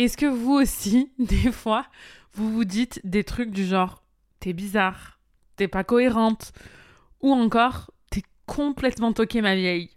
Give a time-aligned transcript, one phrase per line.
[0.00, 1.84] Est-ce que vous aussi, des fois,
[2.32, 4.02] vous vous dites des trucs du genre
[4.38, 5.20] t'es bizarre,
[5.56, 6.52] t'es pas cohérente,
[7.20, 9.90] ou encore t'es complètement toqué ma vieille?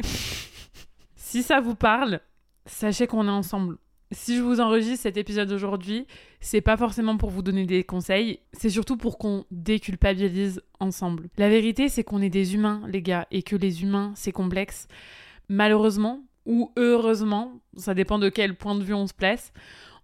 [1.16, 2.20] si ça vous parle,
[2.66, 3.78] sachez qu'on est ensemble.
[4.12, 6.06] Si je vous enregistre cet épisode aujourd'hui,
[6.42, 11.30] c'est pas forcément pour vous donner des conseils, c'est surtout pour qu'on déculpabilise ensemble.
[11.38, 14.90] La vérité, c'est qu'on est des humains, les gars, et que les humains, c'est complexe.
[15.48, 19.54] Malheureusement, ou heureusement, ça dépend de quel point de vue on se place,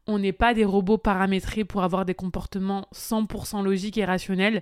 [0.09, 4.61] on n'est pas des robots paramétrés pour avoir des comportements 100% logiques et rationnels,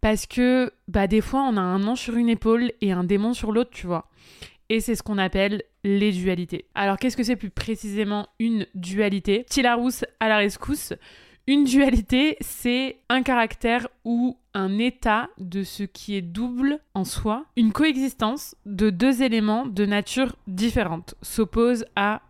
[0.00, 3.34] parce que bah, des fois, on a un ange sur une épaule et un démon
[3.34, 4.08] sur l'autre, tu vois
[4.72, 6.64] et c'est ce qu'on appelle les dualités.
[6.74, 9.44] Alors qu'est-ce que c'est plus précisément une dualité?
[9.44, 10.94] Tilarousse à la rescousse.
[11.46, 17.44] Une dualité, c'est un caractère ou un état de ce qui est double en soi.
[17.56, 22.22] Une coexistence de deux éléments de nature différente s'oppose à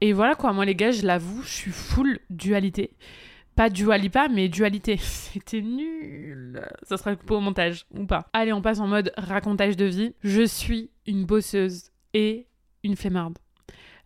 [0.00, 2.90] Et voilà quoi, moi les gars, je l'avoue, je suis full dualité.
[3.54, 4.96] Pas dualipa, mais dualité.
[5.00, 6.60] C'était nul.
[6.82, 8.28] Ça sera coupé au montage ou pas.
[8.32, 10.14] Allez, on passe en mode racontage de vie.
[10.22, 12.46] Je suis une bosseuse et
[12.82, 13.38] une flemmarde.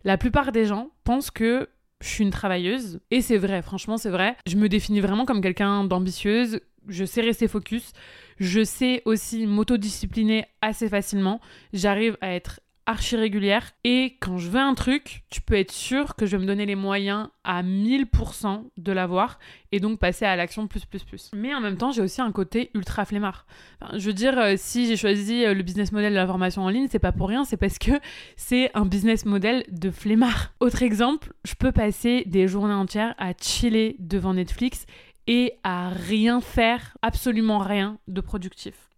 [0.03, 1.67] La plupart des gens pensent que
[2.01, 3.01] je suis une travailleuse.
[3.11, 4.37] Et c'est vrai, franchement, c'est vrai.
[4.45, 6.61] Je me définis vraiment comme quelqu'un d'ambitieuse.
[6.87, 7.91] Je sais rester focus.
[8.39, 11.41] Je sais aussi m'autodiscipliner assez facilement.
[11.73, 13.71] J'arrive à être archi régulière.
[13.83, 16.65] Et quand je veux un truc, tu peux être sûr que je vais me donner
[16.65, 19.37] les moyens à 1000% de l'avoir
[19.71, 21.29] et donc passer à l'action plus plus plus.
[21.35, 23.45] Mais en même temps, j'ai aussi un côté ultra flemmard.
[23.93, 26.69] je veux dire, euh, si j'ai choisi euh, le business model de la formation en
[26.69, 27.91] ligne, c'est pas pour rien, c'est parce que
[28.35, 30.53] c'est un business model de flemmard.
[30.59, 34.87] Autre exemple, je peux passer des journées entières à chiller devant Netflix
[35.27, 38.88] et à rien faire, absolument rien de productif.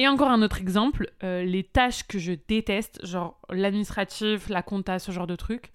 [0.00, 4.98] Et encore un autre exemple, euh, les tâches que je déteste, genre l'administratif, la compta,
[4.98, 5.70] ce genre de trucs,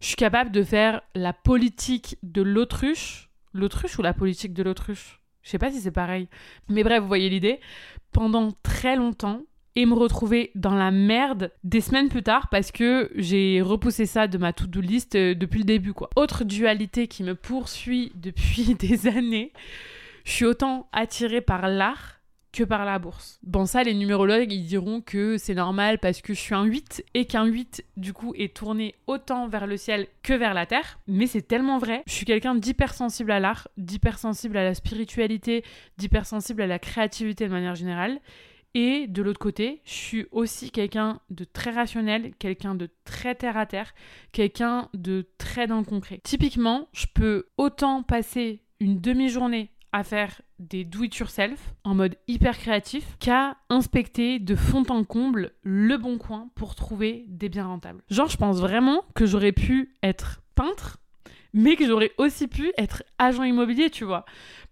[0.00, 3.28] je suis capable de faire la politique de l'autruche.
[3.52, 5.20] L'autruche ou la politique de l'autruche?
[5.42, 6.26] Je sais pas si c'est pareil.
[6.70, 7.60] Mais bref, vous voyez l'idée.
[8.12, 9.42] Pendant très longtemps,
[9.76, 14.26] et me retrouver dans la merde des semaines plus tard parce que j'ai repoussé ça
[14.26, 16.08] de ma to-do list euh, depuis le début quoi.
[16.16, 19.52] Autre dualité qui me poursuit depuis des années,
[20.24, 22.19] je suis autant attirée par l'art
[22.52, 23.38] que par la bourse.
[23.42, 27.04] Bon, ça, les numérologues, ils diront que c'est normal parce que je suis un 8
[27.14, 30.98] et qu'un 8, du coup, est tourné autant vers le ciel que vers la terre.
[31.06, 32.02] Mais c'est tellement vrai.
[32.06, 35.64] Je suis quelqu'un d'hypersensible à l'art, d'hypersensible à la spiritualité,
[35.98, 38.20] d'hypersensible à la créativité de manière générale.
[38.74, 43.56] Et de l'autre côté, je suis aussi quelqu'un de très rationnel, quelqu'un de très terre
[43.56, 43.94] à terre,
[44.30, 46.20] quelqu'un de très dans le concret.
[46.22, 53.16] Typiquement, je peux autant passer une demi-journée à faire des do-it-yourself en mode hyper créatif
[53.18, 58.02] qu'à inspecter de fond en comble le bon coin pour trouver des biens rentables.
[58.10, 60.98] Genre, je pense vraiment que j'aurais pu être peintre,
[61.52, 64.24] mais que j'aurais aussi pu être agent immobilier, tu vois.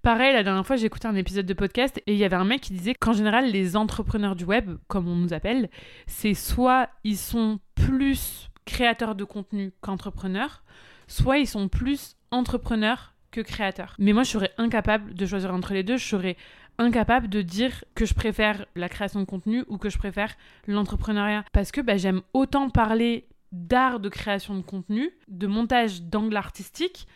[0.03, 2.45] Pareil, la dernière fois, j'ai écouté un épisode de podcast et il y avait un
[2.45, 5.71] mec qui disait qu'en général, les entrepreneurs du web, comme on nous appelle,
[6.07, 10.63] c'est soit ils sont plus créateurs de contenu qu'entrepreneurs,
[11.09, 13.95] soit ils sont plus entrepreneurs que créateur.
[13.99, 15.97] Mais moi, je serais incapable de choisir entre les deux.
[15.97, 16.37] Je serais
[16.79, 20.35] incapable de dire que je préfère la création de contenu ou que je préfère
[20.67, 21.45] l'entrepreneuriat.
[21.53, 27.07] Parce que bah, j'aime autant parler d'art de création de contenu, de montage d'angle artistique,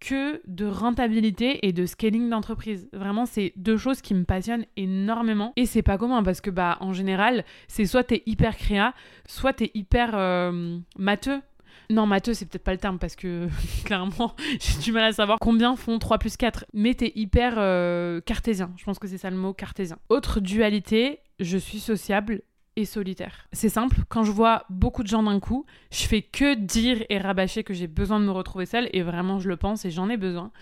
[0.00, 2.88] que de rentabilité et de scaling d'entreprise.
[2.92, 5.52] Vraiment, c'est deux choses qui me passionnent énormément.
[5.56, 8.94] Et c'est pas commun parce que, bah, en général, c'est soit t'es hyper créa,
[9.26, 11.40] soit t'es hyper euh, matheux.
[11.90, 13.48] Non, matheux, c'est peut-être pas le terme parce que
[13.84, 16.66] clairement, j'ai du mal à savoir combien font 3 plus 4.
[16.74, 18.72] Mais t'es hyper euh, cartésien.
[18.76, 19.98] Je pense que c'est ça le mot, cartésien.
[20.08, 22.42] Autre dualité, je suis sociable
[22.76, 23.48] et solitaire.
[23.52, 27.18] C'est simple, quand je vois beaucoup de gens d'un coup, je fais que dire et
[27.18, 30.08] rabâcher que j'ai besoin de me retrouver seule et vraiment je le pense et j'en
[30.08, 30.52] ai besoin.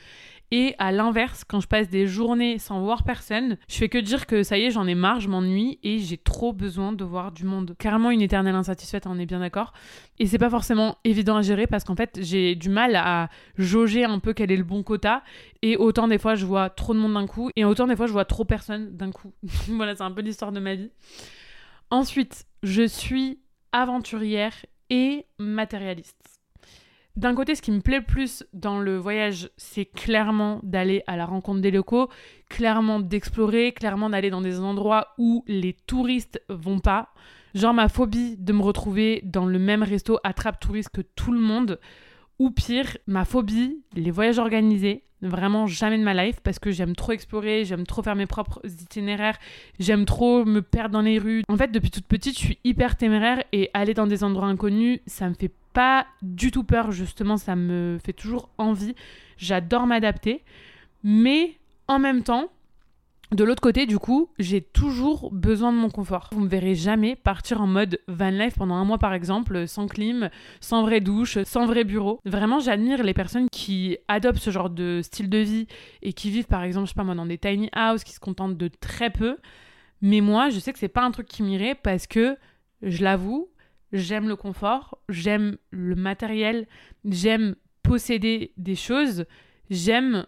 [0.53, 4.27] Et à l'inverse, quand je passe des journées sans voir personne, je fais que dire
[4.27, 7.33] que ça y est, j'en ai marre, je m'ennuie et j'ai trop besoin de voir
[7.33, 7.75] du monde.
[7.79, 9.73] Carrément une éternelle insatisfaite, on est bien d'accord.
[10.21, 14.05] Et c'est pas forcément évident à gérer parce qu'en fait, j'ai du mal à jauger
[14.05, 15.25] un peu quel est le bon quota.
[15.63, 18.07] Et autant des fois, je vois trop de monde d'un coup et autant des fois,
[18.07, 19.33] je vois trop personne d'un coup.
[19.69, 20.91] voilà, c'est un peu l'histoire de ma vie.
[21.91, 23.41] Ensuite, je suis
[23.73, 24.55] aventurière
[24.91, 26.36] et matérialiste.
[27.17, 31.25] D'un côté, ce qui me plaît plus dans le voyage, c'est clairement d'aller à la
[31.25, 32.11] rencontre des locaux,
[32.51, 37.09] clairement d'explorer, clairement d'aller dans des endroits où les touristes vont pas.
[37.55, 41.41] Genre ma phobie de me retrouver dans le même resto attrape touriste que tout le
[41.41, 41.81] monde.
[42.39, 45.03] Ou pire, ma phobie, les voyages organisés.
[45.23, 48.61] Vraiment jamais de ma life parce que j'aime trop explorer, j'aime trop faire mes propres
[48.65, 49.39] itinéraires,
[49.79, 51.43] j'aime trop me perdre dans les rues.
[51.49, 55.01] En fait, depuis toute petite, je suis hyper téméraire et aller dans des endroits inconnus,
[55.07, 58.95] ça me fait pas du tout peur, justement, ça me fait toujours envie.
[59.39, 60.43] J'adore m'adapter.
[61.03, 61.55] Mais
[61.89, 62.51] en même temps,
[63.33, 66.31] de l'autre côté, du coup, j'ai toujours besoin de mon confort.
[66.33, 69.89] Vous me verrez jamais partir en mode van life pendant un mois, par exemple, sans
[69.89, 70.31] clim,
[70.61, 72.21] sans vraie douche, sans vrai bureau.
[72.25, 75.67] Vraiment, j'admire les personnes qui adoptent ce genre de style de vie
[76.03, 78.21] et qui vivent, par exemple, je sais pas moi, dans des tiny houses, qui se
[78.21, 79.39] contentent de très peu.
[80.03, 82.37] Mais moi, je sais que c'est pas un truc qui m'irait parce que,
[82.83, 83.49] je l'avoue,
[83.93, 86.69] j'aime le confort, j'aime le matériel,
[87.05, 89.25] j'aime posséder des choses,
[89.69, 90.27] j'aime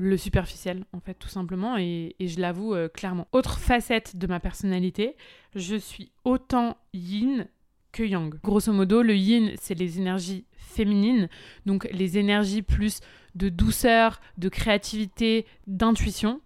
[0.00, 3.28] le superficiel, en fait, tout simplement, et, je l'avoue euh, clairement.
[3.32, 5.16] Autre facette de ma personnalité,
[5.54, 7.46] je suis autant yin
[7.92, 8.34] que yang.
[8.42, 11.28] Grosso modo, le yin, c'est les énergies féminines,
[11.66, 13.00] donc les énergies plus
[13.34, 16.40] de douceur, de créativité, d'intuition.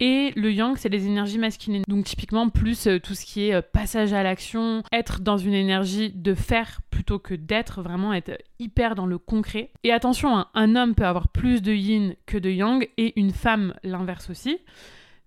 [0.00, 1.84] Et le yang, c'est les énergies masculines.
[1.88, 5.54] Donc typiquement, plus euh, tout ce qui est euh, passage à l'action, être dans une
[5.54, 9.70] énergie de faire plutôt que d'être, vraiment être hyper dans le concret.
[9.84, 13.30] Et attention, hein, un homme peut avoir plus de yin que de yang, et une
[13.30, 14.58] femme l'inverse aussi.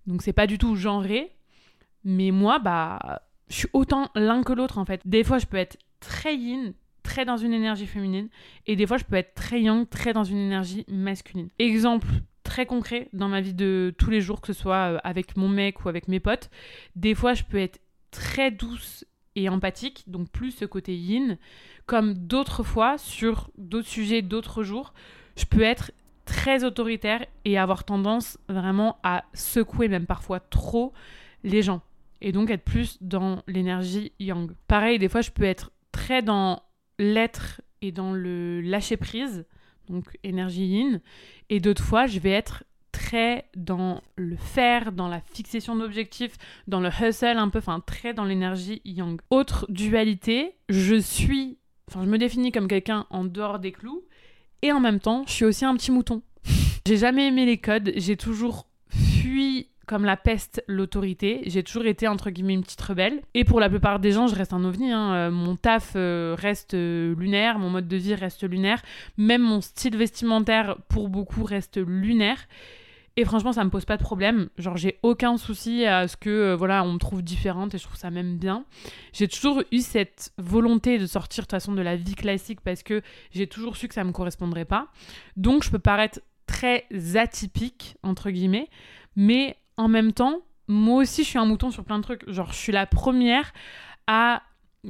[0.06, 1.32] Donc c'est pas du tout genré.
[2.04, 5.00] Mais moi, bah, je suis autant l'un que l'autre en fait.
[5.04, 8.28] Des fois, je peux être très yin, très dans une énergie féminine,
[8.66, 11.48] et des fois, je peux être très yang, très dans une énergie masculine.
[11.58, 12.06] Exemple
[12.48, 15.48] très concret dans ma vie de tous les jours, que ce soit euh, avec mon
[15.48, 16.48] mec ou avec mes potes.
[16.96, 17.78] Des fois, je peux être
[18.10, 19.04] très douce
[19.36, 21.36] et empathique, donc plus ce côté yin,
[21.84, 24.94] comme d'autres fois, sur d'autres sujets, d'autres jours,
[25.36, 25.92] je peux être
[26.24, 30.94] très autoritaire et avoir tendance vraiment à secouer, même parfois trop,
[31.44, 31.82] les gens.
[32.22, 34.50] Et donc être plus dans l'énergie yang.
[34.66, 36.62] Pareil, des fois, je peux être très dans
[36.98, 39.44] l'être et dans le lâcher prise
[39.90, 41.00] donc énergie yin.
[41.50, 46.36] Et d'autres fois, je vais être très dans le faire, dans la fixation d'objectifs,
[46.66, 49.20] dans le hustle un peu, enfin très dans l'énergie yang.
[49.30, 51.58] Autre dualité, je suis,
[51.88, 54.04] enfin je me définis comme quelqu'un en dehors des clous,
[54.62, 56.22] et en même temps, je suis aussi un petit mouton.
[56.86, 58.66] j'ai jamais aimé les codes, j'ai toujours
[59.88, 61.40] comme la peste l'autorité.
[61.46, 63.22] J'ai toujours été entre guillemets une petite rebelle.
[63.34, 64.92] Et pour la plupart des gens, je reste un ovni.
[64.92, 65.14] Hein.
[65.14, 68.82] Euh, mon taf euh, reste euh, lunaire, mon mode de vie reste lunaire.
[69.16, 72.36] Même mon style vestimentaire, pour beaucoup, reste lunaire.
[73.16, 74.50] Et franchement, ça me pose pas de problème.
[74.58, 77.96] Genre, j'ai aucun souci à ce que, voilà, on me trouve différente et je trouve
[77.96, 78.64] ça même bien.
[79.12, 82.82] J'ai toujours eu cette volonté de sortir de toute façon de la vie classique parce
[82.82, 83.00] que
[83.32, 84.88] j'ai toujours su que ça me correspondrait pas.
[85.36, 86.84] Donc, je peux paraître très
[87.16, 88.68] atypique, entre guillemets,
[89.16, 92.28] mais en même temps, moi aussi, je suis un mouton sur plein de trucs.
[92.30, 93.54] Genre, je suis la première
[94.06, 94.42] à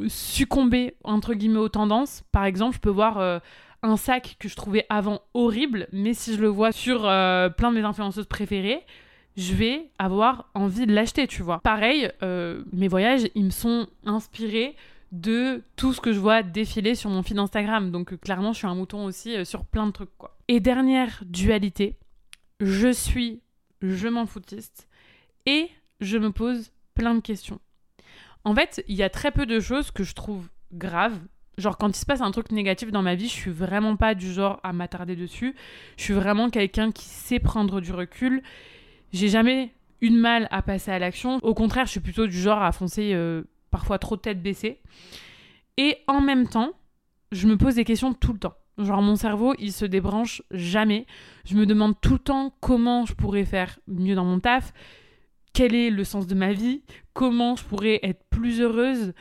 [0.08, 2.24] succomber, entre guillemets, aux tendances.
[2.32, 3.38] Par exemple, je peux voir euh,
[3.82, 7.70] un sac que je trouvais avant horrible, mais si je le vois sur euh, plein
[7.70, 8.80] de mes influenceuses préférées,
[9.36, 11.60] je vais avoir envie de l'acheter, tu vois.
[11.60, 14.74] Pareil, euh, mes voyages, ils me sont inspirés
[15.12, 17.90] de tout ce que je vois défiler sur mon feed Instagram.
[17.90, 20.36] Donc clairement, je suis un mouton aussi sur plein de trucs, quoi.
[20.48, 21.96] Et dernière dualité,
[22.60, 23.40] je suis
[23.82, 24.88] je m'en foutiste
[25.46, 25.68] et
[26.00, 27.60] je me pose plein de questions.
[28.44, 31.18] En fait, il y a très peu de choses que je trouve graves.
[31.56, 34.14] Genre quand il se passe un truc négatif dans ma vie, je suis vraiment pas
[34.14, 35.54] du genre à m'attarder dessus.
[35.96, 38.42] Je suis vraiment quelqu'un qui sait prendre du recul.
[39.12, 41.38] J'ai jamais eu de mal à passer à l'action.
[41.42, 44.80] Au contraire, je suis plutôt du genre à foncer euh, parfois trop tête baissée.
[45.76, 46.72] Et en même temps,
[47.32, 48.54] je me pose des questions tout le temps.
[48.78, 51.06] Genre mon cerveau, il se débranche jamais.
[51.44, 54.72] Je me demande tout le temps comment je pourrais faire mieux dans mon taf,
[55.52, 56.82] quel est le sens de ma vie,
[57.12, 59.14] comment je pourrais être plus heureuse,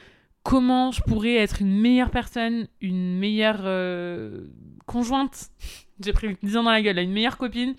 [0.43, 4.45] comment je pourrais être une meilleure personne, une meilleure euh,
[4.85, 5.49] conjointe?
[6.05, 7.73] J'ai pris 10 ans dans la gueule, une meilleure copine,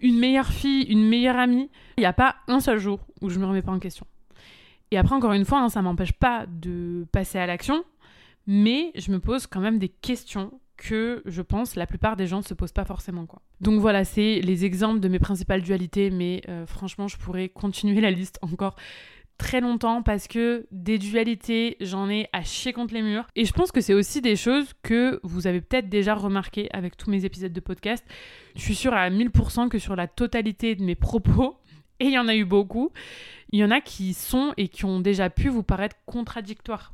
[0.00, 1.68] une meilleure fille, une meilleure amie.
[1.98, 4.06] Il n'y a pas un seul jour où je me remets pas en question.
[4.90, 7.84] Et après, encore une fois, hein, ça m'empêche pas de passer à l'action,
[8.46, 12.38] mais je me pose quand même des questions que je pense la plupart des gens
[12.38, 13.42] ne se posent pas forcément quoi.
[13.60, 18.00] Donc voilà, c'est les exemples de mes principales dualités, mais euh, franchement, je pourrais continuer
[18.00, 18.76] la liste encore
[19.38, 23.26] très longtemps parce que des dualités, j'en ai à chier contre les murs.
[23.36, 26.96] Et je pense que c'est aussi des choses que vous avez peut-être déjà remarqué avec
[26.96, 28.04] tous mes épisodes de podcast.
[28.54, 31.58] Je suis sûre à 1000% que sur la totalité de mes propos,
[32.00, 32.90] et il y en a eu beaucoup,
[33.50, 36.92] il y en a qui sont et qui ont déjà pu vous paraître contradictoires.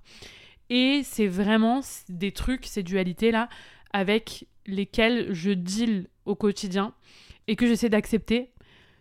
[0.75, 3.51] Et c'est vraiment des trucs, ces dualités-là,
[3.93, 6.95] avec lesquelles je deal au quotidien
[7.47, 8.53] et que j'essaie d'accepter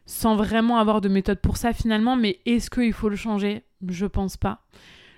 [0.06, 2.18] sans vraiment avoir de méthode pour ça finalement.
[2.18, 3.62] Mais est-ce qu'il faut le changer?
[3.88, 4.66] Je pense pas.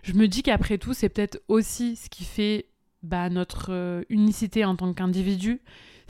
[0.04, 2.68] Je me dis qu'après tout, c'est peut-être aussi ce qui fait
[3.02, 5.60] bah, notre euh, unicité en tant qu'individu,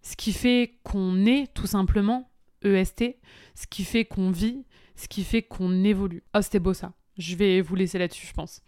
[0.02, 2.30] ce qui fait qu'on est tout simplement
[2.66, 3.16] EST,
[3.56, 4.66] ce qui fait qu'on vit,
[4.98, 6.22] ce qui fait qu'on évolue.
[6.36, 6.92] Oh, c'était beau ça.
[7.18, 8.62] Je vais vous laisser là-dessus, je pense.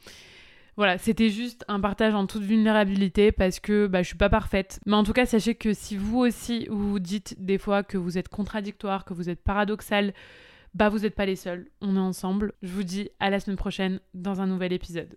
[0.77, 4.79] Voilà, c'était juste un partage en toute vulnérabilité parce que bah, je suis pas parfaite.
[4.85, 8.17] Mais en tout cas, sachez que si vous aussi vous, dites des fois que vous
[8.17, 10.13] êtes contradictoire, que vous êtes paradoxal,
[10.73, 11.67] bah vous n'êtes pas les seuls.
[11.79, 12.53] On est ensemble.
[12.61, 15.15] Je vous dis à la semaine prochaine dans un nouvel épisode.